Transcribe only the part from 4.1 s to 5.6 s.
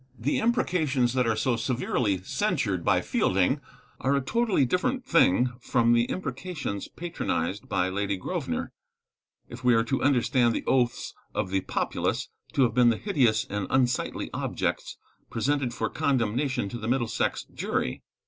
a totally different thing